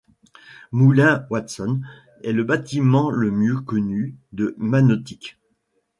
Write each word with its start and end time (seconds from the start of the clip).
Moulin 0.71 1.27
Watson 1.29 1.81
est 2.23 2.31
le 2.31 2.43
bâtiment 2.43 3.11
le 3.11 3.29
mieux 3.29 3.59
connu 3.61 4.15
de 4.33 4.55
Manotick. 4.57 5.37